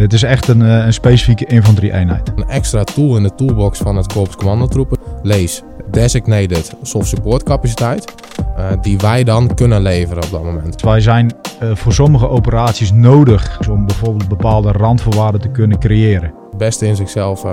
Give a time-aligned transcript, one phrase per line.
[0.00, 2.32] dit is echt een, een specifieke infanterie-eenheid.
[2.36, 4.98] Een extra tool in de toolbox van het Korps Commandotroepen.
[5.22, 8.14] Lees designated soft support capaciteit.
[8.58, 10.82] Uh, die wij dan kunnen leveren op dat moment.
[10.82, 11.32] Wij zijn
[11.62, 16.32] uh, voor sommige operaties nodig om bijvoorbeeld bepaalde randvoorwaarden te kunnen creëren.
[16.50, 17.52] Het beste in zichzelf, uh,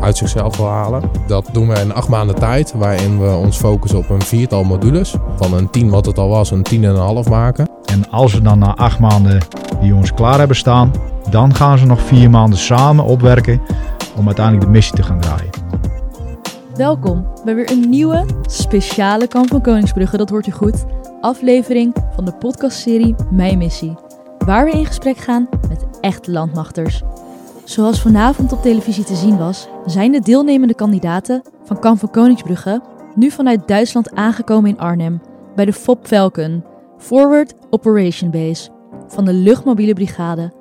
[0.00, 1.02] uit zichzelf wil halen.
[1.26, 5.14] Dat doen we in acht maanden tijd, waarin we ons focussen op een viertal modules.
[5.36, 7.68] Van een tien wat het al was, een tien en een half maken.
[7.84, 9.42] En als we dan na acht maanden
[9.84, 10.92] die jongens klaar hebben staan,
[11.30, 13.60] dan gaan ze nog vier maanden samen opwerken
[14.16, 15.50] om uiteindelijk de missie te gaan draaien.
[16.74, 20.84] Welkom bij weer een nieuwe, speciale Kamp van Koningsbrugge, dat hoort u goed,
[21.20, 23.94] aflevering van de podcastserie Mijn Missie.
[24.38, 27.02] Waar we in gesprek gaan met echte landmachters.
[27.64, 32.82] Zoals vanavond op televisie te zien was, zijn de deelnemende kandidaten van Kamp van Koningsbrugge
[33.14, 35.20] nu vanuit Duitsland aangekomen in Arnhem
[35.54, 36.64] bij de FOP Falcon,
[36.98, 38.73] Forward Operation Base,
[39.06, 40.52] van de luchtmobiele brigade.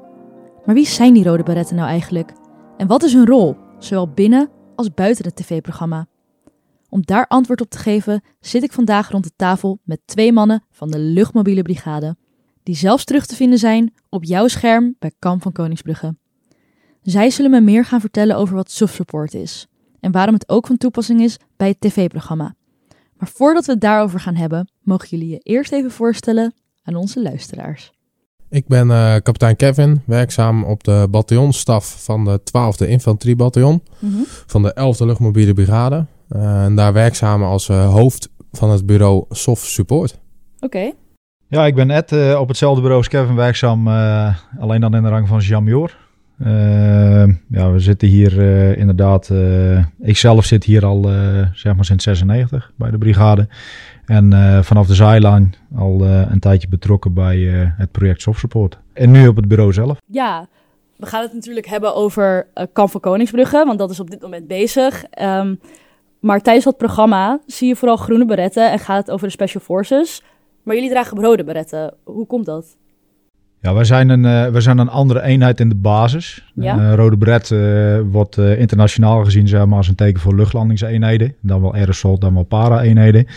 [0.65, 2.31] Maar wie zijn die rode beretten nou eigenlijk?
[2.77, 6.07] En wat is hun rol, zowel binnen als buiten het tv-programma?
[6.89, 10.63] Om daar antwoord op te geven zit ik vandaag rond de tafel met twee mannen
[10.71, 12.15] van de luchtmobiele brigade,
[12.63, 16.15] die zelfs terug te vinden zijn op jouw scherm bij Kamp van Koningsbrugge.
[17.01, 19.67] Zij zullen me meer gaan vertellen over wat soft support is
[19.99, 22.55] en waarom het ook van toepassing is bij het tv-programma.
[23.17, 27.21] Maar voordat we het daarover gaan hebben, mogen jullie je eerst even voorstellen aan onze
[27.21, 27.91] luisteraars.
[28.53, 34.23] Ik ben uh, kapitein Kevin, werkzaam op de bataljonsstaf van de 12e Infanteriebataljon mm -hmm.
[34.27, 36.05] van de 11e Luchtmobiele Brigade.
[36.35, 40.19] Uh, en daar werkzaam als uh, hoofd van het bureau Soft Support.
[40.55, 40.65] Oké.
[40.65, 40.93] Okay.
[41.47, 43.87] Ja, ik ben Ed, op hetzelfde bureau als Kevin werkzaam,
[44.59, 45.97] alleen dan in de rang van Jamjor.
[47.47, 48.37] ja, we zitten hier
[48.77, 49.31] inderdaad,
[50.01, 51.09] ik zelf zit hier al
[51.53, 53.47] zeg maar sinds 96 bij de brigade.
[54.05, 58.39] En uh, vanaf de zijlijn al uh, een tijdje betrokken bij uh, het project Soft
[58.39, 58.77] Support.
[58.93, 59.97] En nu op het bureau zelf.
[60.05, 60.47] Ja,
[60.95, 64.47] we gaan het natuurlijk hebben over Kamp van Koningsbrugge, want dat is op dit moment
[64.47, 65.03] bezig.
[65.21, 65.59] Um,
[66.19, 69.63] maar tijdens dat programma zie je vooral groene beretten en gaat het over de Special
[69.63, 70.23] Forces.
[70.63, 71.93] Maar jullie dragen rode beretten.
[72.03, 72.77] Hoe komt dat?
[73.61, 76.51] Ja, wij zijn een, uh, wij zijn een andere eenheid in de basis.
[76.55, 76.77] Ja.
[76.77, 81.35] Uh, rode beret uh, wordt internationaal gezien zeg maar, als een teken voor luchtlandingseenheden.
[81.39, 83.27] Dan wel aerosol, dan wel para-eenheden.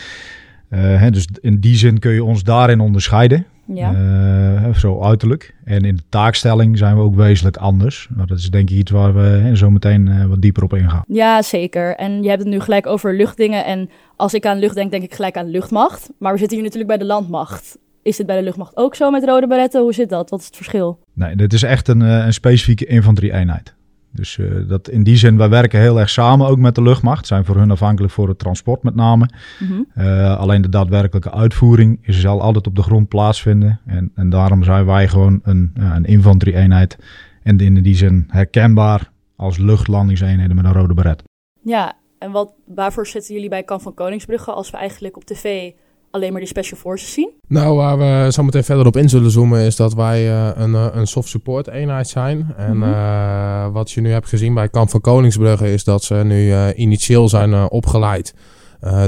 [0.69, 3.45] Hè, dus in die zin kun je ons daarin onderscheiden.
[3.73, 4.73] Ja.
[4.73, 5.55] zo uiterlijk.
[5.63, 8.09] En in de taakstelling zijn we ook wezenlijk anders.
[8.15, 11.03] Maar dat is denk ik iets waar we zo meteen wat dieper op ingaan.
[11.07, 11.95] Ja, zeker.
[11.95, 13.65] En je hebt het nu gelijk over luchtdingen.
[13.65, 16.09] En als ik aan lucht denk, denk ik gelijk aan luchtmacht.
[16.19, 17.77] Maar we zitten hier natuurlijk bij de landmacht.
[18.03, 19.81] Is dit bij de luchtmacht ook zo met rode beretten?
[19.81, 20.29] Hoe zit dat?
[20.29, 20.99] Wat is het verschil?
[21.13, 23.75] Nee, dit is echt een, een specifieke infanterie-eenheid.
[24.11, 27.27] Dus uh, dat in die zin, wij werken heel erg samen ook met de luchtmacht.
[27.27, 29.29] Zijn voor hun afhankelijk voor het transport met name.
[29.59, 29.87] Mm -hmm.
[29.97, 33.79] uh, alleen de daadwerkelijke uitvoering is, zal altijd op de grond plaatsvinden.
[33.85, 36.97] En, en daarom zijn wij gewoon een, uh, een infanterie-eenheid.
[37.43, 41.23] En in die zin herkenbaar als luchtlandingseenheden met een rode beret.
[41.61, 45.71] Ja, en wat, waarvoor zitten jullie bij Kamp van Koningsbrugge als we eigenlijk op tv
[46.17, 47.31] alleen maar die special forces zien?
[47.47, 50.73] Nou, waar we zo meteen verder op in zullen zoomen, is dat wij uh, een,
[50.73, 52.53] een soft support eenheid zijn.
[52.57, 52.91] En mm -hmm.
[52.91, 57.29] uh, wat je nu hebt gezien bij Kamp van Koningsbrugge, is dat ze nu initieel
[57.29, 58.33] zijn opgeleid.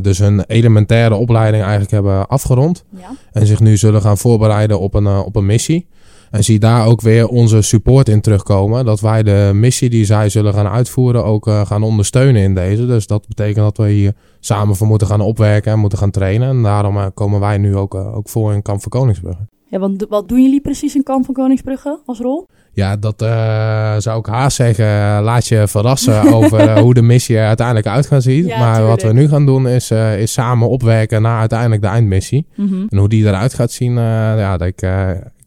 [0.02, 2.86] dus een elementaire opleiding eigenlijk hebben afgerond.
[2.90, 3.10] Ja.
[3.32, 5.88] En zich nu zullen gaan voorbereiden op een, op een missie.
[6.32, 8.86] En zie daar ook weer onze support in terugkomen.
[8.86, 12.86] Dat wij de missie die zij zullen gaan uitvoeren ook uh, gaan ondersteunen in deze.
[12.86, 16.50] Dus dat betekent dat we hier samen voor moeten gaan opwerken en moeten gaan trainen.
[16.50, 19.48] En daarom uh, komen wij nu ook, uh, ook voor in Kamp van Koningsbrugge.
[19.70, 22.48] Ja, want wat doen jullie precies in Kamp van Koningsbrugge als rol?
[22.74, 25.24] Ja, dat uh, zou ik haast zeggen.
[25.24, 28.46] Laat je verrassen over uh, hoe de missie er uiteindelijk uit gaat zien.
[28.46, 29.02] Ja, maar tuurlijk.
[29.02, 32.48] wat we nu gaan doen is, uh, is samen opwerken naar uiteindelijk de eindmissie.
[32.56, 32.86] Mm -hmm.
[32.90, 34.82] En hoe die eruit gaat zien, ja, dat ik,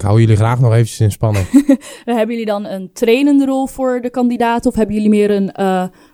[0.03, 1.47] ik hou jullie graag nog eventjes in spanning.
[2.05, 4.67] hebben jullie dan een trainende rol voor de kandidaat?
[4.67, 5.53] Of hebben jullie meer een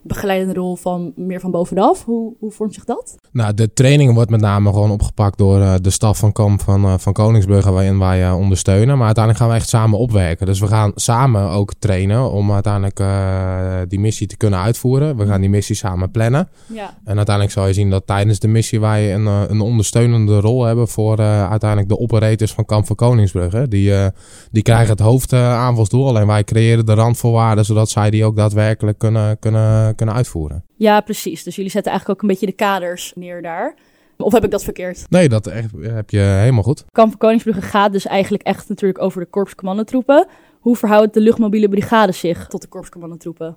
[0.03, 2.05] begeleidende rol van meer van bovenaf?
[2.05, 3.17] Hoe, hoe vormt zich dat?
[3.33, 7.13] Nou, de training wordt met name gewoon opgepakt door de staf van Kamp van, van
[7.13, 8.97] Koningsbrugge, waarin wij ondersteunen.
[8.97, 10.47] Maar uiteindelijk gaan we echt samen opwerken.
[10.47, 15.17] Dus we gaan samen ook trainen om uiteindelijk uh, die missie te kunnen uitvoeren.
[15.17, 16.49] We gaan die missie samen plannen.
[16.67, 16.95] Ja.
[17.05, 20.89] En uiteindelijk zal je zien dat tijdens de missie wij een, een ondersteunende rol hebben
[20.89, 23.69] voor uh, uiteindelijk de operators van Kamp van Koningsbrugge.
[23.69, 24.07] Die, uh,
[24.51, 29.39] die krijgen het hoofdaanvalsdoel, alleen wij creëren de randvoorwaarden zodat zij die ook daadwerkelijk kunnen,
[29.39, 30.65] kunnen, kunnen uitvoeren.
[30.77, 31.43] Ja, precies.
[31.43, 33.75] Dus jullie zetten eigenlijk ook een beetje de kaders neer daar.
[34.17, 35.07] Of heb ik dat verkeerd?
[35.11, 36.85] Nee, dat echt, heb je helemaal goed.
[36.93, 40.27] Kamp van Koningsbrugge gaat dus eigenlijk echt natuurlijk over de korpscommandotroepen.
[40.61, 43.57] Hoe verhoudt de luchtmobiele brigade zich tot de korpscommandotroepen?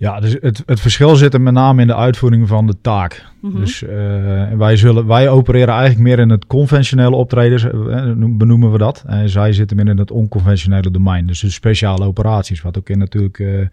[0.00, 3.26] Ja, dus het, het verschil zit er met name in de uitvoering van de taak.
[3.40, 3.60] Mhm.
[3.60, 3.90] Dus uh,
[4.52, 9.04] wij, zullen, wij opereren eigenlijk meer in het conventionele optredens, uh, benoemen we dat.
[9.06, 11.26] En zij zitten meer in het onconventionele domein.
[11.26, 13.66] Dus de speciale operaties, wat ook in natuurlijk uh,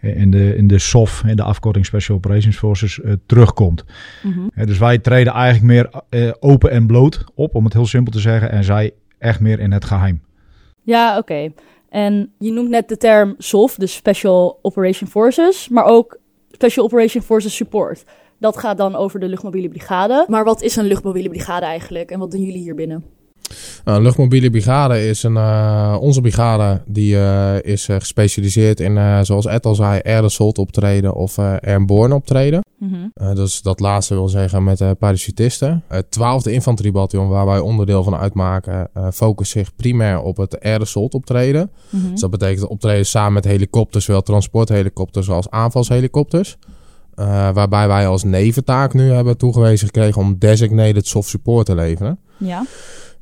[0.00, 3.84] in de, in de SOF, in de afkorting Special Operations Forces, terugkomt.
[4.22, 4.66] Mhm.
[4.66, 6.02] dus wij treden eigenlijk meer
[6.40, 8.50] open en bloot op, om het heel simpel te zeggen.
[8.50, 10.20] En zij echt meer in het geheim.
[10.82, 11.52] Ja, oké.
[11.92, 16.18] En je noemt net de term SOF, dus Special Operation Forces, maar ook
[16.50, 18.04] Special Operation Forces Support.
[18.38, 20.24] Dat gaat dan over de luchtmobiele brigade.
[20.28, 23.04] Maar wat is een luchtmobiele brigade eigenlijk en wat doen jullie hier binnen?
[23.84, 29.24] Nou, een luchtmobiele brigade is een, uh, onze brigade die uh, is uh, gespecialiseerd in,
[29.24, 32.60] zoals Ed al zei, air assault optreden of airborne optreden.
[32.78, 33.34] Mm -hmm.
[33.34, 35.82] dus dat laatste wil zeggen met parachutisten.
[35.88, 41.14] Het 12e infanteriebataljon waar wij onderdeel van uitmaken, focust zich primair op het air assault
[41.14, 41.70] optreden.
[41.90, 42.10] Mm -hmm.
[42.10, 46.56] Dus dat betekent optreden samen met helikopters, zowel transporthelikopters als aanvalshelikopters.
[47.52, 52.18] waarbij wij als neventaak nu hebben toegewezen gekregen om designated soft support te leveren.
[52.36, 52.64] Ja.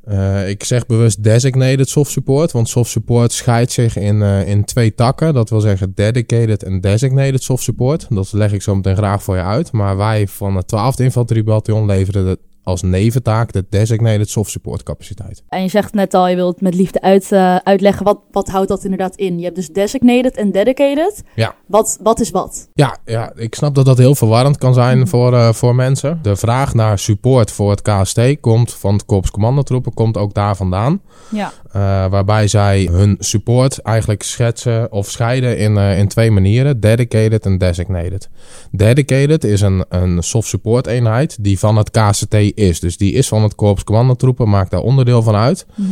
[0.07, 4.65] Uh, ik zeg bewust designated soft support, want soft support scheidt zich in, uh, in
[4.65, 5.33] twee takken.
[5.33, 8.05] Dat wil zeggen dedicated en designated soft support.
[8.09, 9.71] Dat leg ik zo meteen graag voor je uit.
[9.71, 15.43] Maar wij van het 12e infanteriebataljon leveren als neventaak de designated soft support capaciteit.
[15.49, 18.67] En je zegt net al, je wilt met liefde uit, uh, uitleggen, wat, wat houdt
[18.67, 19.37] dat inderdaad in?
[19.37, 21.23] Je hebt dus designated en dedicated.
[21.35, 21.55] Ja.
[21.65, 22.69] Wat, wat is wat?
[22.73, 25.07] Ja, ja, ik snap dat dat heel verwarrend kan zijn mhm.
[25.07, 26.19] voor, uh, voor mensen.
[26.21, 30.55] De vraag naar support voor het KST komt van het Korps Commandotroepen, komt ook daar
[30.55, 31.01] vandaan.
[31.29, 31.51] Ja.
[31.75, 37.57] Uh, waarbij zij hun support eigenlijk schetsen of scheiden in, in twee manieren, dedicated en
[37.57, 38.29] designated.
[38.71, 42.79] Dedicated is een, een soft support eenheid die van het KST is.
[42.79, 45.65] Dus die is van het Korps Commandotroepen, maakt daar onderdeel van uit.
[45.75, 45.89] Mhm.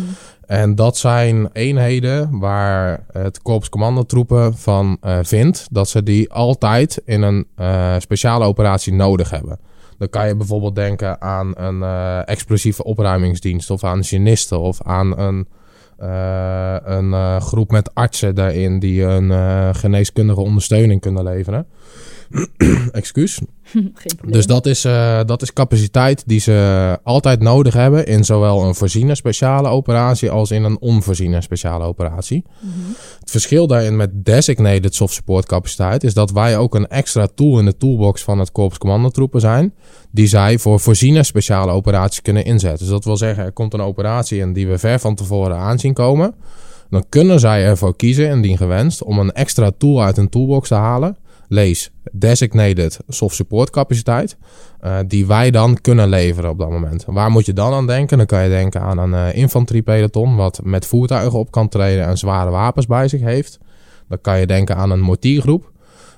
[0.49, 7.01] En dat zijn eenheden waar het Korps Commandotroepen van uh, vindt dat ze die altijd
[7.05, 9.59] in een uh, speciale operatie nodig hebben.
[9.97, 15.19] Dan kan je bijvoorbeeld denken aan een uh, explosieve opruimingsdienst of aan genisten of aan
[15.19, 15.47] een,
[15.99, 21.67] een groep met artsen daarin die een geneeskundige ondersteuning kunnen leveren.
[22.91, 23.41] Excuus.
[24.35, 28.75] dus dat is, uh, dat is capaciteit die ze altijd nodig hebben in zowel een
[28.75, 32.43] voorziene speciale operatie als in een onvoorziene speciale operatie.
[32.59, 32.95] Mm -hmm.
[33.19, 37.59] Het verschil daarin met designated soft support capaciteit is dat wij ook een extra tool
[37.59, 39.73] in de toolbox van het Korps Commandotroepen zijn,
[40.11, 42.79] die zij voor voorziene speciale operaties kunnen inzetten.
[42.79, 45.93] Dus dat wil zeggen, er komt een operatie in die we ver van tevoren aanzien
[45.93, 46.35] komen.
[46.89, 50.75] Dan kunnen zij ervoor kiezen, indien gewenst, om een extra tool uit een toolbox te
[50.75, 51.17] halen
[51.49, 54.37] lees designated soft support capaciteit,
[54.83, 57.03] uh, die wij dan kunnen leveren op dat moment.
[57.07, 58.17] Waar moet je dan aan denken?
[58.17, 62.17] Dan kan je denken aan een uh, infanteriepeloton wat met voertuigen op kan treden en
[62.17, 63.59] zware wapens bij zich heeft.
[64.07, 65.71] Dan kan je denken aan een mortiergroep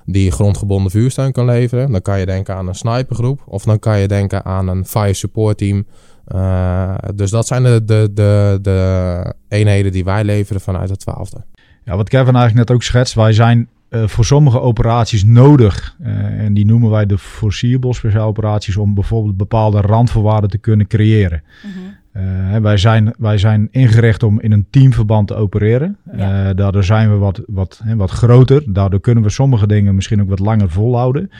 [0.06, 1.92] die grondgebonden vuursteun kan leveren.
[1.92, 5.14] Dan kan je denken aan een snipergroep of dan kan je denken aan een fire
[5.14, 5.86] support team.
[6.34, 11.44] Uh, dus dat zijn de, de, de, de eenheden die wij leveren vanuit het twaalfde.
[11.84, 15.96] Ja, wat Kevin eigenlijk net ook schetst, wij zijn uh, voor sommige operaties nodig.
[16.00, 16.08] Uh,
[16.40, 21.42] en die noemen wij de foreseeable speciale operaties om bijvoorbeeld bepaalde randvoorwaarden te kunnen creëren.
[21.62, 22.52] Mm -hmm.
[22.52, 25.96] uh, wij, zijn, wij zijn ingericht om in een teamverband te opereren.
[26.16, 26.54] Ja.
[26.54, 28.62] daardoor zijn we wat, wat, hè, wat groter.
[28.66, 31.30] Daardoor kunnen we sommige dingen misschien ook wat langer volhouden.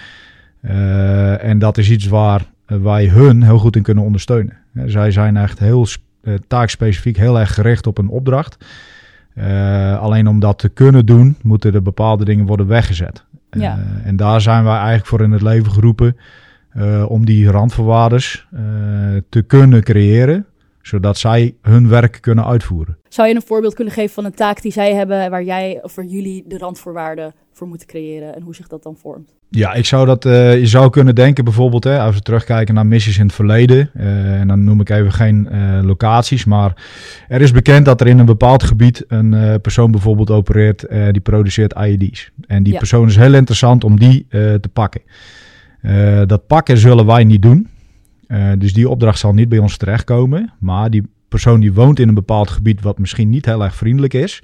[1.40, 4.56] en dat is iets waar wij hun heel goed in kunnen ondersteunen.
[4.86, 5.86] zij zijn echt heel
[6.46, 8.64] taakspecifiek heel erg gericht op een opdracht.
[9.34, 13.24] Uh, alleen om dat te kunnen doen, moeten er bepaalde dingen worden weggezet.
[13.50, 13.76] Ja.
[13.76, 16.16] Uh, en daar zijn wij eigenlijk voor in het leven geroepen
[16.76, 18.46] uh, om die randvoorwaarders
[19.28, 20.46] te kunnen creëren,
[20.82, 22.96] zodat zij hun werk kunnen uitvoeren.
[23.08, 25.92] Zou je een voorbeeld kunnen geven van een taak die zij hebben waar jij of
[25.92, 29.34] voor jullie de randvoorwaarden voor moeten creëren en hoe zich dat dan vormt?
[29.54, 32.86] Ja, ik zou dat, uh, je zou kunnen denken bijvoorbeeld, hè, als we terugkijken naar
[32.86, 36.82] missies in het verleden, uh, en dan noem ik even geen uh, locaties, maar
[37.28, 41.74] er is bekend dat er in een bepaald gebied een persoon bijvoorbeeld opereert, die produceert
[41.78, 42.30] IED's.
[42.46, 42.78] En die ja.
[42.78, 45.00] persoon is heel interessant om die te pakken.
[46.26, 47.68] dat pakken zullen wij niet doen,
[48.58, 52.14] dus die opdracht zal niet bij ons terechtkomen, maar die persoon die woont in een
[52.14, 54.42] bepaald gebied wat misschien niet heel erg vriendelijk is,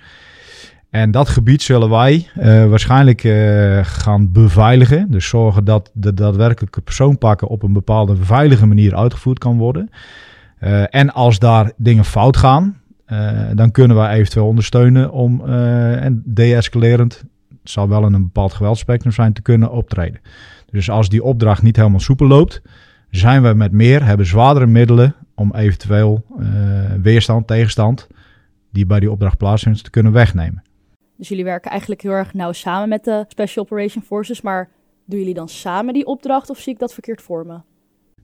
[0.90, 5.10] en dat gebied zullen wij uh, waarschijnlijk uh, gaan beveiligen.
[5.10, 9.90] Dus zorgen dat de daadwerkelijke persoonpakken op een bepaalde veilige manier uitgevoerd kan worden.
[10.90, 12.80] En als daar dingen fout gaan,
[13.54, 17.24] dan kunnen wij eventueel ondersteunen om en de-escalerend,
[17.62, 20.20] het zal wel in een bepaald geweldspectrum zijn, te kunnen optreden.
[20.70, 22.62] Dus als die opdracht niet helemaal soepel loopt,
[23.10, 26.24] zijn we met meer, hebben zwaardere middelen om eventueel
[27.02, 28.06] weerstand, tegenstand,
[28.72, 30.62] die bij die opdracht plaatsvindt, te kunnen wegnemen.
[31.16, 34.40] Dus jullie werken eigenlijk heel erg nauw samen met de Special Operation Forces.
[34.40, 34.68] Maar
[35.04, 37.58] doen jullie dan samen die opdracht of zie ik dat verkeerd voor me?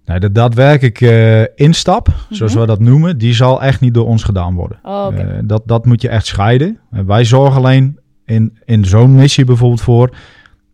[0.04, 2.60] Nee, de daadwerkelijke uh, instap, zoals mhm.
[2.60, 4.78] we dat noemen, die zal echt niet door ons gedaan worden.
[4.82, 5.36] Oh, okay.
[5.36, 6.78] uh, dat, dat moet je echt scheiden.
[6.90, 10.16] Wij zorgen alleen in, in zo'n missie bijvoorbeeld voor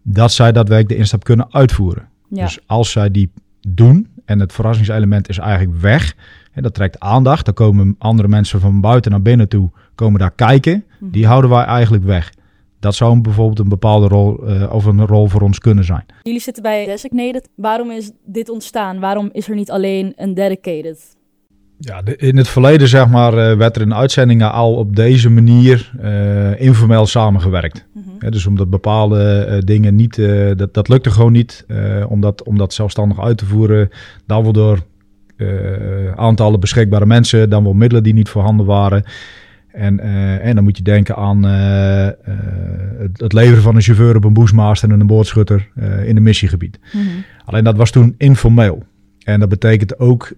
[0.02, 2.09] dat zij daadwerkelijk de instap kunnen uitvoeren.
[2.29, 2.45] Ja.
[2.45, 3.33] Dus als zij die
[3.69, 6.17] doen en het verrassingselement is eigenlijk weg,
[6.52, 10.31] en dat trekt aandacht, dan komen andere mensen van buiten naar binnen toe, komen daar
[10.31, 11.11] kijken, mhm.
[11.11, 12.33] die houden wij eigenlijk weg.
[12.81, 16.05] Dat zou bijvoorbeeld een bepaalde rol uh, of een rol voor ons kunnen zijn.
[16.23, 17.49] Jullie zitten bij Designated.
[17.55, 19.00] Waarom is dit ontstaan?
[19.00, 21.17] Waarom is er niet alleen een Dedicated?
[21.83, 25.31] Ja, de, in het verleden zeg maar, uh, werd er in uitzendingen al op deze
[25.31, 27.87] manier uh, informeel samengewerkt.
[27.93, 28.17] Mm -hmm.
[28.19, 30.17] ja, dus omdat bepaalde dingen niet,
[30.57, 31.67] dat, dat lukte gewoon niet
[32.09, 33.89] om, dat, om dat zelfstandig uit te voeren.
[34.27, 34.79] Dan wel door
[36.15, 39.05] aantallen beschikbare mensen, dan wel middelen die niet voorhanden waren.
[39.73, 40.01] En,
[40.41, 44.91] en dan moet je denken aan het, het, leveren van een chauffeur op een boesmaster
[44.91, 45.69] en een boordschutter
[46.05, 46.79] in een missiegebied.
[46.93, 47.25] Mm -hmm.
[47.45, 48.83] Alleen dat was toen informeel.
[49.33, 50.33] En dat betekent ook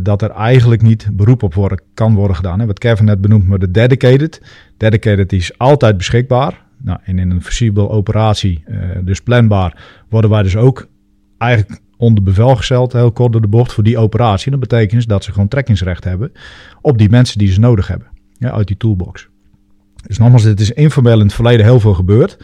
[0.00, 2.60] dat er eigenlijk niet beroep op worden, kan worden gedaan.
[2.60, 2.66] Hè.
[2.66, 4.42] Wat Kevin net benoemd, maar de dedicated.
[4.76, 6.62] Dedicated is altijd beschikbaar.
[6.82, 8.64] Nou, en in een flexibele operatie,
[9.04, 10.88] dus planbaar, worden wij dus ook
[11.38, 14.50] eigenlijk onder bevel gesteld, heel kort door de bocht, voor die operatie.
[14.50, 16.32] Dat betekent dus dat ze gewoon trekkingsrecht hebben
[16.80, 18.06] op die mensen die ze nodig hebben
[18.38, 19.28] ja, uit die toolbox.
[20.06, 22.38] Dus nogmaals, dit is informeel in het verleden heel veel gebeurd.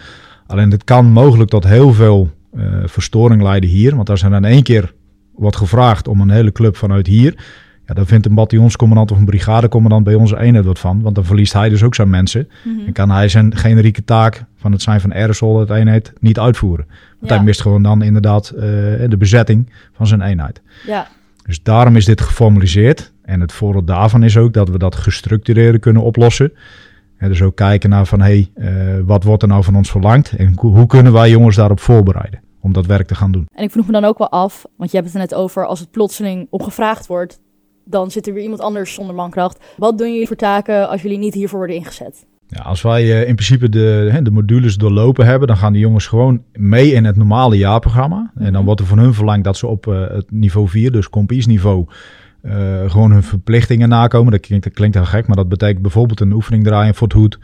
[0.47, 3.97] Alleen dit kan mogelijk tot heel veel uh, verstoring leiden hier.
[3.97, 4.95] Want als er dan één keer
[5.37, 7.35] wordt gevraagd om een hele club vanuit hier...
[7.87, 11.03] Ja, dan vindt een bataljonscommandant of een brigadecommandant bij onze eenheid wat van.
[11.03, 12.49] Want dan verliest hij dus ook zijn mensen.
[12.65, 12.87] Mm -hmm.
[12.87, 16.87] En kan hij zijn generieke taak van het zijn van aerosol, het eenheid, niet uitvoeren.
[17.19, 17.37] Want Ja.
[17.37, 20.61] hij mist gewoon dan inderdaad uh, de bezetting van zijn eenheid.
[20.87, 21.07] Ja,
[21.47, 23.13] Dus daarom is dit geformaliseerd.
[23.25, 26.53] En het voordeel daarvan is ook dat we dat gestructureerd kunnen oplossen.
[27.17, 29.91] En dus ook kijken naar van, hé, hey, uh, wat wordt er nou van ons
[29.91, 30.33] verlangd?
[30.37, 33.47] En hoe kunnen wij jongens daarop voorbereiden om dat werk te gaan doen?
[33.55, 35.67] en ik vroeg me dan ook wel af, want je hebt het er net over,
[35.67, 37.41] als het plotseling opgevraagd wordt,
[37.85, 39.65] dan zit er weer iemand anders zonder mankracht.
[39.77, 42.27] Wat doen jullie voor taken als jullie niet hiervoor worden ingezet?
[42.49, 46.07] Ja, als wij uh, in principe de, de modules doorlopen hebben, dan gaan die jongens
[46.07, 48.19] gewoon mee in het normale jaarprogramma.
[48.19, 48.47] Mm -hmm.
[48.47, 51.09] En dan wordt er van hun verlangd dat ze op uh, het niveau 4, dus
[51.47, 51.87] niveau
[52.43, 54.33] uh, gewoon hun verplichtingen nakomen.
[54.33, 57.17] Dat klinkt, dat klinkt heel gek, maar dat betekent bijvoorbeeld een oefening draaien voor het
[57.17, 57.39] hoed.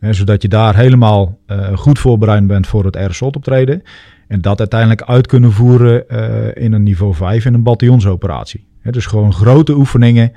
[0.00, 3.82] Hè, zodat je daar helemaal uh, goed voorbereid bent voor het airsoft optreden.
[4.28, 8.66] En dat uiteindelijk uit kunnen voeren uh, in een niveau 5 in een bataljonsoperatie.
[8.80, 10.32] Hè, dus gewoon grote oefeningen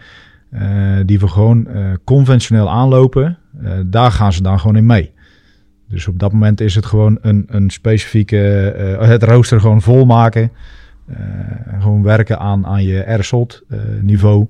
[1.06, 1.67] die we gewoon
[2.03, 3.38] conventioneel aanlopen.
[3.86, 5.12] daar gaan ze dan gewoon in mee.
[5.89, 8.36] Dus op dat moment is het gewoon een, een specifieke,
[9.00, 10.51] het rooster gewoon volmaken.
[11.10, 11.17] Uh,
[11.79, 14.48] gewoon werken aan, aan je airsoft uh, niveau.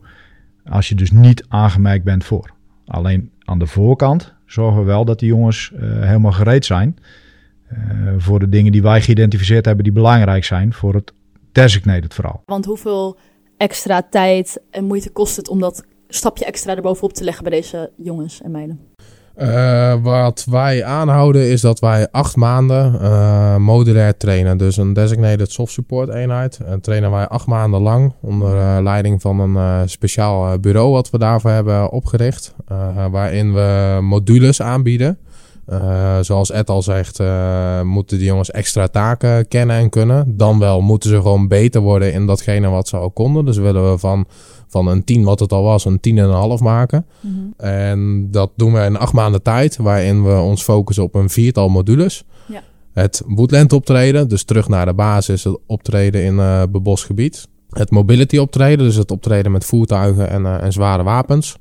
[0.66, 2.52] Als je dus niet aangemerkt bent voor.
[2.86, 6.98] Alleen aan de voorkant zorgen we wel dat die jongens helemaal gereed zijn.
[8.18, 11.14] Voor de dingen die wij geïdentificeerd hebben die belangrijk zijn voor het
[11.52, 12.44] designated verhaal.
[12.46, 13.18] Want hoeveel
[13.58, 17.92] extra tijd en moeite kost het om dat stapje extra erbovenop te leggen bij deze
[17.96, 18.80] jongens en meiden?
[19.38, 24.58] Uh, wat wij aanhouden is dat wij acht maanden uh, modulair trainen.
[24.58, 26.60] Dus een designated soft support eenheid.
[26.66, 31.18] En trainen wij acht maanden lang onder uh, leiding van een speciaal bureau wat we
[31.18, 32.56] daarvoor hebben opgericht.
[33.12, 35.18] waarin we modules aanbieden.
[36.22, 37.20] Zoals Ed al zegt,
[37.84, 40.38] moeten die jongens extra taken kennen en kunnen.
[40.38, 43.46] Dan wel moeten ze gewoon beter worden in datgene wat ze al konden.
[43.46, 44.28] Dus willen we van
[44.68, 47.06] van een 10 wat het al was, een 10 en een half maken.
[47.20, 47.54] Mm -hmm.
[47.58, 51.70] En dat doen we in acht maanden tijd, waarin we ons focussen op een viertal
[51.70, 52.24] modules.
[52.48, 52.62] Ja.
[52.94, 57.48] Het woodland optreden, dus terug naar de basis, het optreden in uh, bebos gebied.
[57.70, 61.58] Het mobility optreden, dus het optreden met voertuigen en, uh, en zware wapens.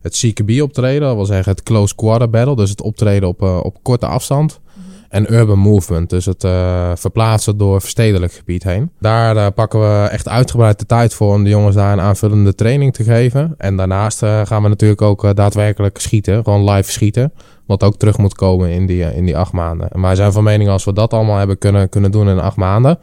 [0.00, 3.60] Het CQB optreden, dat wil zeggen het close quarter battle, dus het optreden op, uh,
[3.62, 4.60] op korte afstand.
[4.62, 4.86] Mhm.
[5.08, 8.90] En urban movement, dus het uh, verplaatsen door verstedelijk gebied heen.
[9.00, 12.54] Daar uh, pakken we echt uitgebreid de tijd voor om de jongens daar een aanvullende
[12.54, 13.54] training te geven.
[13.58, 17.32] En daarnaast gaan we natuurlijk ook daadwerkelijk schieten, gewoon live schieten.
[17.66, 19.90] Wat ook terug moet komen in die, in die acht maanden.
[19.90, 22.56] En wij zijn van mening als we dat allemaal hebben kunnen, kunnen doen in acht
[22.56, 22.98] maanden...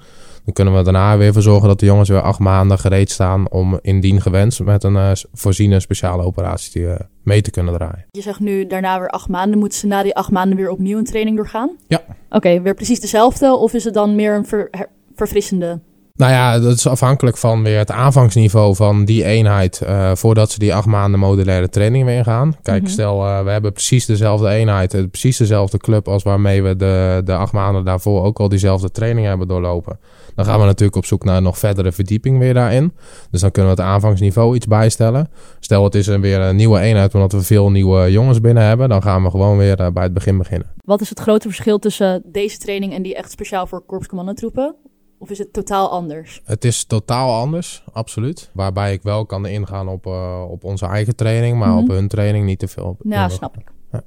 [0.45, 3.51] Dan kunnen we daarna weer voor zorgen dat de jongens weer acht maanden gereed staan
[3.51, 8.05] om indien gewenst met een uh, voorziene speciale operatie uh, mee te kunnen draaien.
[8.11, 9.59] Je zegt nu daarna weer acht maanden.
[9.59, 11.77] Moeten ze na die acht maanden weer opnieuw een training doorgaan?
[11.87, 12.01] Ja.
[12.07, 14.69] Oké, okay, weer precies dezelfde of is het dan meer een ver,
[15.15, 15.79] verfrissende
[16.17, 20.59] Nou ja, dat is afhankelijk van weer het aanvangsniveau van die eenheid uh, voordat ze
[20.59, 22.55] die acht maanden modulaire training weer ingaan.
[22.61, 22.91] Kijk, mhm.
[22.91, 27.21] stel uh, we hebben precies dezelfde eenheid, uh, precies dezelfde club als waarmee we de,
[27.25, 29.99] de acht maanden daarvoor ook al diezelfde training hebben doorlopen.
[30.35, 32.93] Dan gaan we natuurlijk op zoek naar nog verdere verdieping weer daarin.
[33.31, 35.29] Dus dan kunnen we het aanvangsniveau iets bijstellen.
[35.59, 38.89] Stel het is weer een nieuwe eenheid omdat we veel nieuwe jongens binnen hebben.
[38.89, 40.71] Dan gaan we gewoon weer bij het begin beginnen.
[40.83, 44.75] Wat is het grote verschil tussen deze training en die echt speciaal voor korpscommandotroepen?
[45.17, 46.41] Of is het totaal anders?
[46.43, 48.49] Het is totaal anders, absoluut.
[48.53, 51.91] Waarbij ik wel kan ingaan op, uh, op onze eigen training, maar op mhm.
[51.91, 52.97] hun training niet te veel.
[53.03, 53.71] Ja, snap ik.
[53.91, 54.03] Ja.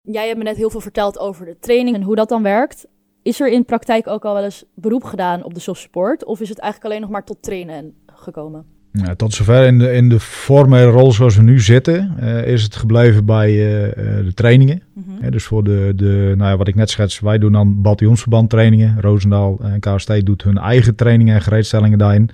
[0.00, 2.86] Jij hebt me net heel veel verteld over de training en hoe dat dan werkt.
[3.22, 6.24] Is er in praktijk ook al wel eens beroep gedaan op de soft support?
[6.24, 8.66] Of is het eigenlijk alleen nog maar tot trainen gekomen?
[9.02, 12.62] Ja, tot zover in de, in de formele rol zoals we nu zitten, uh, is
[12.62, 13.92] het gebleven bij uh,
[14.24, 14.82] de trainingen.
[14.92, 15.30] Mm -hmm.
[15.30, 19.00] dus voor de, de nou ja, wat ik net schets, wij doen dan bataljonsverband trainingen.
[19.00, 22.30] Roosendaal en KST doet hun eigen trainingen en gereedstellingen daarin.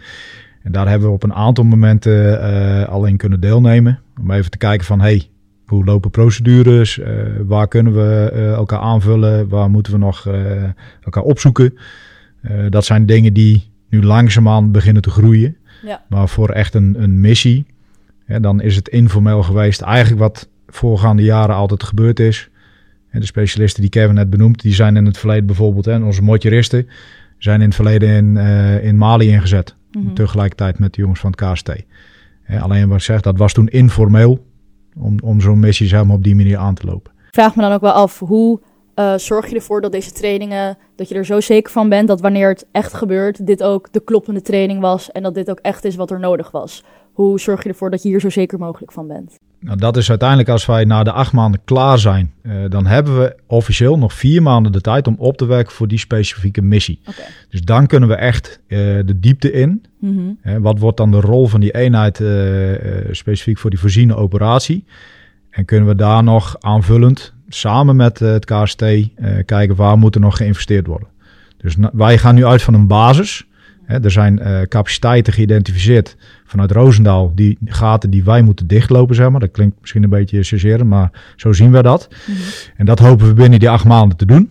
[0.62, 4.00] En daar hebben we op een aantal momenten al in kunnen deelnemen.
[4.20, 5.22] Om even te kijken van, hey,
[5.66, 7.00] hoe lopen procedures?
[7.46, 9.48] waar kunnen we elkaar aanvullen?
[9.48, 10.28] Waar moeten we nog
[11.04, 11.78] elkaar opzoeken?
[12.68, 15.56] dat zijn dingen die nu langzaamaan beginnen te groeien.
[15.82, 16.02] Ja.
[16.08, 17.66] Maar voor echt een, een missie,
[18.25, 19.80] hè, dan is het informeel geweest.
[19.80, 22.50] Eigenlijk wat voorgaande jaren altijd gebeurd is.
[23.10, 26.88] de specialisten die Kevin net benoemd, die zijn in het verleden bijvoorbeeld, hè, onze motjeristen,
[27.38, 29.75] zijn in het verleden in, uh, in Mali ingezet.
[29.92, 31.70] Mm Tegelijkertijd met de jongens van het KST.
[32.60, 34.46] alleen wat ik zeg, dat was toen informeel
[34.96, 37.12] om, om zo'n missie zeg op die manier aan te lopen.
[37.12, 38.60] Ik vraag me dan ook wel af, hoe
[39.00, 42.21] uh, zorg je ervoor dat deze trainingen, dat je er zo zeker van bent dat
[42.21, 45.85] wanneer het echt gebeurt, dit ook de kloppende training was en dat dit ook echt
[45.85, 46.85] is wat er nodig was?
[47.12, 49.38] Hoe zorg je ervoor dat je hier zo zeker mogelijk van bent?
[49.61, 53.19] Nou, dat is uiteindelijk als wij na de acht maanden klaar zijn, uh, dan hebben
[53.19, 57.00] we officieel nog vier maanden de tijd om op te werken voor die specifieke missie.
[57.09, 57.26] Okay.
[57.49, 59.85] Dus dan kunnen we echt uh, de diepte in.
[59.99, 60.62] Mm -hmm.
[60.62, 62.16] wat wordt dan de rol van die eenheid
[63.11, 64.85] specifiek voor die voorziene operatie?
[65.50, 69.04] En kunnen we daar nog aanvullend samen met eh, het KST eh,
[69.45, 71.09] kijken waar moet er nog geïnvesteerd worden.
[71.57, 73.45] Dus wij gaan nu uit van een basis.
[73.83, 79.30] Hè, er zijn uh, capaciteiten geïdentificeerd vanuit Roosendaal, die gaten die wij moeten dichtlopen, zeg
[79.30, 79.40] maar.
[79.40, 82.09] Dat klinkt misschien een beetje chargerend, maar zo zien we dat.
[82.26, 82.38] Mhm.
[82.76, 84.50] En dat hopen we binnen die acht maanden te doen.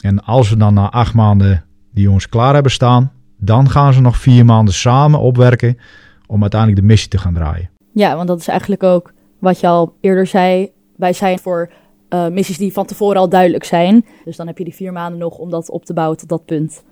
[0.00, 4.00] En als we dan na acht maanden die jongens klaar hebben staan, dan gaan ze
[4.00, 5.78] nog vier maanden samen opwerken
[6.26, 7.70] om uiteindelijk de missie te gaan draaien.
[7.92, 10.70] Ja, want dat is eigenlijk ook wat je al eerder zei.
[10.96, 11.70] Wij zijn voor
[12.10, 14.06] uh, missies die van tevoren al duidelijk zijn.
[14.24, 16.44] Dus dan heb je die vier maanden nog om dat op te bouwen tot dat
[16.44, 16.84] punt.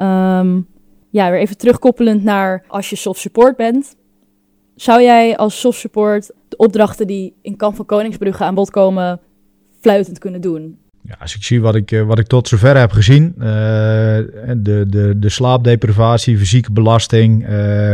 [0.00, 0.66] Um,
[1.10, 3.96] ja, weer even terugkoppelend naar als je soft support bent.
[4.74, 9.20] Zou jij als soft support de opdrachten die in Kamp van Koningsbrugge aan bod komen
[9.80, 10.78] fluitend kunnen doen?
[11.06, 14.84] Ja, als ik zie wat ik, eh, wat ik tot zover heb gezien, uh, de,
[14.88, 17.92] de, de slaapdeprivatie, fysieke belasting, uh,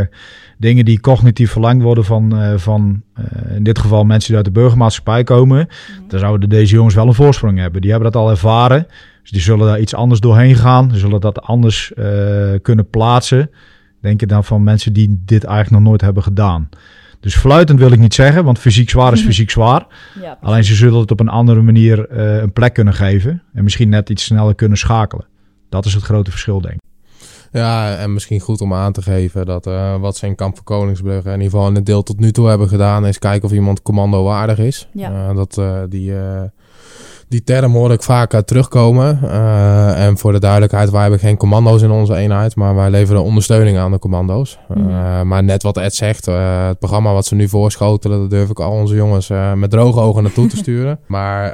[0.57, 3.01] dingen die cognitief verlangd worden van, uh, van
[3.55, 7.07] in dit geval mensen die uit de burgermaatschappij komen, mm dan zouden deze jongens wel
[7.07, 7.81] een voorsprong hebben.
[7.81, 8.87] Die hebben dat al ervaren,
[9.21, 11.91] dus die zullen daar iets anders doorheen gaan, ze zullen dat anders
[12.61, 13.49] kunnen plaatsen.
[14.01, 16.69] Denk je dan van mensen die dit eigenlijk nog nooit hebben gedaan.
[17.23, 19.87] Dus fluitend wil ik niet zeggen, want fysiek zwaar is fysiek zwaar.
[20.21, 23.41] Ja, Alleen ze zullen het op een andere manier uh, een plek kunnen geven.
[23.53, 25.25] En misschien net iets sneller kunnen schakelen.
[25.69, 26.81] Dat is het grote verschil, denk ik.
[27.51, 30.63] Ja, en misschien goed om aan te geven dat uh, wat ze in Kamp van
[30.63, 33.53] Koningsbrugge in ieder geval in het deel tot nu toe hebben gedaan, is kijken of
[33.55, 34.87] iemand commando waardig is.
[34.93, 35.29] Ja.
[35.29, 36.13] Uh, dat die
[37.27, 39.19] die term hoor ik vaak terugkomen.
[39.23, 43.23] Uh, en voor de duidelijkheid, wij hebben geen commando's in onze eenheid, maar wij leveren
[43.23, 44.59] ondersteuning aan de commando's.
[44.77, 48.49] Uh, maar net wat Ed zegt, uh, het programma wat ze nu voorschotelen, dat durf
[48.49, 50.99] ik al onze jongens met droge ogen naartoe te sturen.
[51.07, 51.51] maar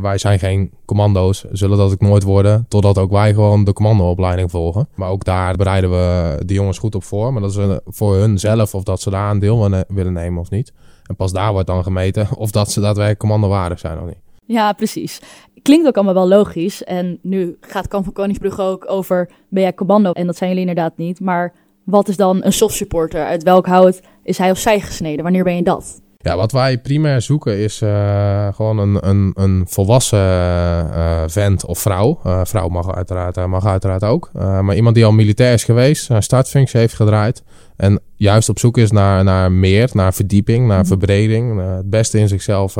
[0.00, 4.50] wij zijn geen commando's, zullen dat ook nooit worden, totdat ook wij gewoon de commandoopleiding
[4.50, 4.88] volgen.
[4.94, 8.38] Maar ook daar bereiden we de jongens goed op voor, maar dat is voor hun
[8.38, 10.72] zelf of dat ze daar een deel willen nemen of niet.
[11.06, 14.23] En pas daar wordt dan gemeten of dat ze daadwerkelijk commandowaardig zijn of niet.
[14.46, 15.20] Ja, precies.
[15.62, 16.84] Klinkt ook allemaal wel logisch.
[16.84, 20.12] En nu gaat Kamp van Koningsbrug ook over ben jij commando?
[20.12, 21.20] En dat zijn jullie inderdaad niet.
[21.20, 21.52] Maar
[21.84, 23.24] wat is dan een soft supporter?
[23.24, 25.22] Uit welk hout is hij of zij gesneden?
[25.22, 26.02] Wanneer ben je dat?
[26.24, 31.78] Ja, wat wij primair zoeken is uh, gewoon een, een, een volwassen uh, vent of
[31.78, 32.20] vrouw.
[32.26, 34.30] Uh, vrouw mag uiteraard, mag uiteraard ook.
[34.32, 37.42] maar iemand die al militair is geweest, een startfunctie heeft gedraaid.
[37.76, 40.86] En juist op zoek is naar, naar meer, naar verdieping, naar mhm.
[40.86, 41.60] verbreding.
[41.76, 42.78] het beste in zichzelf,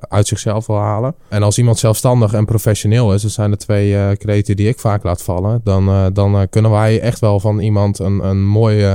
[0.00, 1.14] uit zichzelf wil halen.
[1.28, 4.78] En als iemand zelfstandig en professioneel is, dat zijn de twee uh, kreten die ik
[4.78, 5.60] vaak laat vallen.
[5.64, 8.86] Dan, dan kunnen wij echt wel van iemand een, een mooi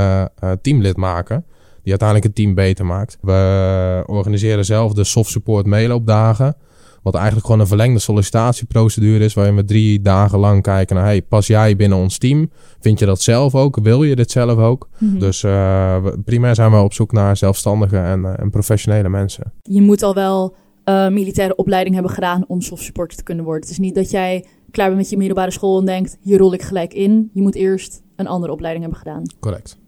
[0.62, 1.46] teamlid maken
[1.84, 3.18] die uiteindelijk het team beter maakt.
[3.22, 6.56] We organiseren zelf de soft support meeloopdagen.
[7.04, 9.34] Wat eigenlijk gewoon een verlengde sollicitatieprocedure is.
[9.34, 12.50] Waar je met drie dagen lang kijken naar, hey, pas jij binnen ons team?
[12.80, 13.80] Vind je dat zelf ook?
[13.82, 14.90] Wil je dit zelf ook?
[14.98, 15.20] Mhm.
[15.20, 19.54] Dus uh, primair zijn we op zoek naar zelfstandige en, uh, en professionele mensen.
[19.62, 23.62] Je moet al wel uh, militaire opleiding hebben gedaan om soft supporter te kunnen worden.
[23.62, 26.54] Het is niet dat jij klaar bent met je middelbare school en denkt, hier rol
[26.54, 27.30] ik gelijk in.
[27.34, 29.24] Je moet eerst een andere opleiding hebben gedaan.
[29.40, 29.80] Correct.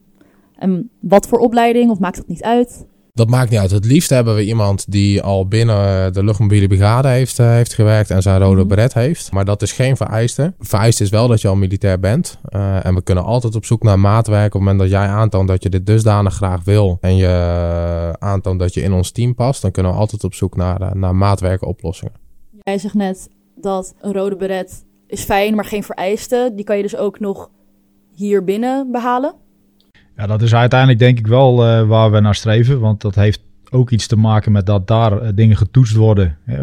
[0.63, 2.85] En wat voor opleiding, of maakt dat niet uit?
[3.13, 3.71] Dat maakt niet uit.
[3.71, 8.09] Het liefst hebben we iemand die al binnen de luchtmobiele brigade heeft, uh, heeft gewerkt
[8.09, 9.31] en zijn rode mm beret heeft.
[9.31, 10.53] Maar dat is geen vereiste.
[10.59, 12.39] Vereist is wel dat je al militair bent.
[12.49, 14.45] Uh, en we kunnen altijd op zoek naar maatwerk.
[14.45, 18.59] Op het moment dat jij aantoont dat je dit dusdanig graag wil en je aantoont
[18.59, 21.15] dat je in ons team past, dan kunnen we altijd op zoek naar, uh, naar
[21.15, 22.13] maatwerkoplossingen.
[22.61, 26.51] Jij zegt net dat een rode beret is fijn, maar geen vereiste.
[26.55, 27.49] Die kan je dus ook nog
[28.15, 29.41] hier binnen behalen.
[30.17, 32.79] Ja, dat is uiteindelijk denk ik wel uh, waar we naar streven.
[32.79, 36.37] Want dat heeft ook iets te maken met dat daar uh, dingen getoetst worden.
[36.47, 36.59] Uh,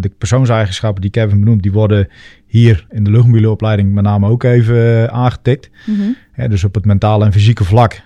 [0.00, 2.08] de persoonseigenschappen die Kevin benoemt, die worden
[2.46, 5.70] hier in de luchtmobielenopleiding met name ook even aangetikt.
[5.86, 5.96] Mm
[6.34, 6.48] -hmm.
[6.48, 8.02] dus op het mentale en fysieke vlak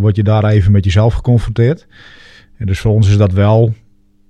[0.00, 1.86] word je daar even met jezelf geconfronteerd.
[2.58, 3.74] dus voor ons is dat wel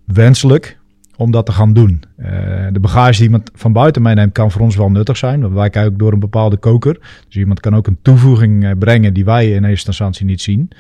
[0.05, 0.79] wenselijk
[1.23, 2.03] om dat te gaan doen.
[2.19, 2.27] Uh,
[2.73, 5.41] de bagage die iemand van buiten meeneemt kan voor ons wel nuttig zijn.
[5.41, 6.99] Want wij kijken ook door een bepaalde koker.
[7.27, 10.71] Dus iemand kan ook een toevoeging uh, brengen die wij in eerste instantie niet zien.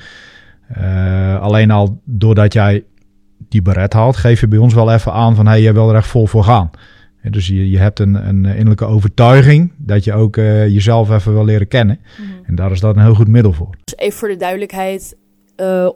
[0.78, 2.84] Uh, alleen al doordat jij
[3.48, 5.96] die beret haalt, geef je bij ons wel even aan van hey, jij wil er
[5.96, 6.70] echt vol voor gaan.
[7.22, 11.68] dus je, je hebt een, een innerlijke overtuiging dat je ook jezelf even wil leren
[11.68, 11.98] kennen.
[12.00, 12.44] Mm -hmm.
[12.44, 13.76] En daar is dat een heel goed middel voor.
[13.84, 15.16] Dus even voor de duidelijkheid,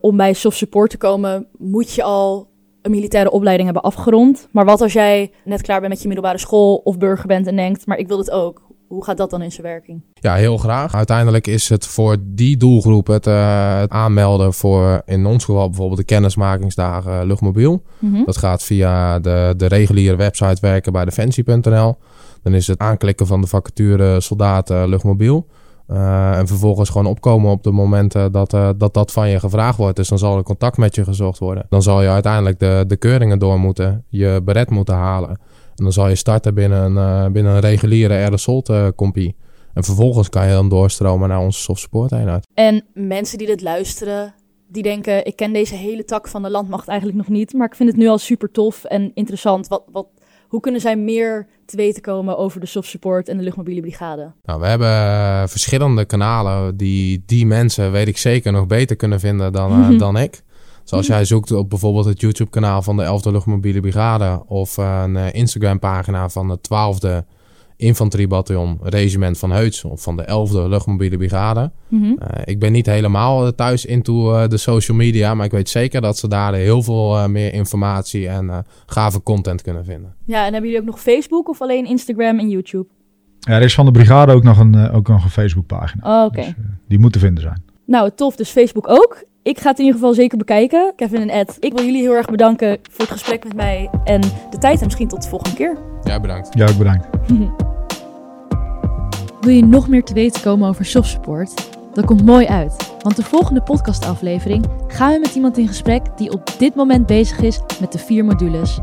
[0.00, 2.48] om bij soft support te komen, moet je al
[2.86, 4.48] een militaire opleiding hebben afgerond.
[4.50, 7.56] Maar wat als jij net klaar bent met je middelbare school of burger bent en
[7.56, 8.64] denkt, maar ik wil het ook.
[8.86, 10.02] Hoe gaat dat dan in zijn werking?
[10.14, 10.94] Ja, heel graag.
[10.94, 15.98] Uiteindelijk is het voor die doelgroep het, uh, het aanmelden voor in ons geval bijvoorbeeld
[15.98, 17.82] de kennismakingsdagen luchtmobiel.
[17.98, 18.24] Mm -hmm.
[18.24, 21.96] Dat gaat via de, de reguliere website werken bij defensie.nl.
[22.42, 25.46] Dan is het aanklikken van de vacature soldaten luchtmobiel.
[25.88, 29.78] Uh, en vervolgens gewoon opkomen op de momenten dat, uh, dat dat van je gevraagd
[29.78, 29.96] wordt.
[29.96, 31.66] Dus dan zal er contact met je gezocht worden.
[31.68, 35.28] Dan zal je uiteindelijk de, de keuringen door moeten, je beret moeten halen.
[35.28, 39.36] En dan zal je starten binnen een, uh, binnen een reguliere aerosol-compie.
[39.74, 42.46] En vervolgens kan je dan doorstromen naar onze soft support eenheid.
[42.54, 44.34] En mensen die dit luisteren,
[44.68, 45.26] die denken...
[45.26, 47.52] ik ken deze hele tak van de landmacht eigenlijk nog niet...
[47.52, 49.68] maar ik vind het nu al super tof en interessant.
[49.68, 50.06] Wat, wat,
[50.48, 54.32] hoe kunnen zij meer te weten komen over de soft support en de luchtmobiele brigade?
[54.44, 59.20] Nou, we hebben uh, verschillende kanalen die die mensen, weet ik zeker, nog beter kunnen
[59.20, 60.42] vinden dan, uh, dan ik.
[60.84, 66.28] Zoals jij zoekt op bijvoorbeeld het YouTube-kanaal van de 11e Luchtmobiele Brigade of een Instagram-pagina
[66.28, 67.35] van de 12e
[67.76, 71.70] infanteriebataljon regiment van Heuts of van de 11e luchtmobiele brigade.
[71.88, 72.18] Mm -hmm.
[72.22, 76.00] uh, ik ben niet helemaal thuis into uh, de social media, maar ik weet zeker
[76.00, 80.14] dat ze daar heel veel uh, meer informatie en gave content kunnen vinden.
[80.24, 82.86] Ja, en hebben jullie ook nog Facebook of alleen Instagram en YouTube?
[83.38, 86.20] Ja, er is van de brigade ook nog een, ook nog een Facebookpagina.
[86.20, 86.38] Oh, oké.
[86.38, 86.54] Okay.
[86.56, 87.62] Dus, die moeten vinden zijn.
[87.86, 88.36] Nou, tof.
[88.36, 89.24] Dus Facebook ook.
[89.42, 90.92] Ik ga het in ieder geval zeker bekijken.
[90.96, 94.20] Kevin en Ed, ik wil jullie heel erg bedanken voor het gesprek met mij en
[94.20, 94.78] de tijd.
[94.78, 95.76] En misschien tot de volgende keer.
[96.02, 96.48] Ja, bedankt.
[96.58, 97.06] Ja, ook bedankt.
[99.40, 101.68] Wil je nog meer te weten komen over soft support?
[101.92, 106.32] Dat komt mooi uit, want de volgende podcastaflevering gaan we met iemand in gesprek die
[106.32, 108.78] op dit moment bezig is met de vier modules.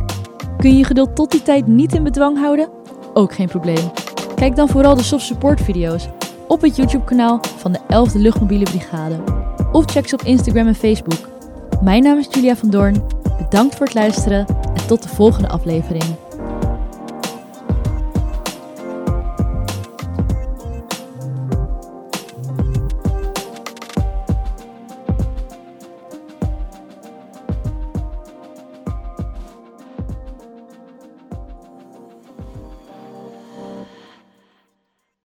[0.57, 2.69] Kun je je geduld tot die tijd niet in bedwang houden?
[3.13, 3.91] Ook geen probleem.
[4.35, 6.09] Kijk dan vooral de soft support video's
[6.53, 9.15] op het YouTube kanaal van de 11e Luchtmobiele Brigade.
[9.71, 11.29] Of check ze op Instagram en Facebook.
[11.81, 13.03] Mijn naam is Julia van Doorn.
[13.37, 16.03] Bedankt voor het luisteren en tot de volgende aflevering.